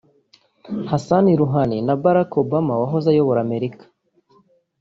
Hassan 0.89 1.25
Rouhani 1.37 1.77
na 1.87 1.93
Barack 2.03 2.31
Obama 2.43 2.73
wahoze 2.81 3.07
ayobora 3.09 3.39
Amerika 3.47 3.83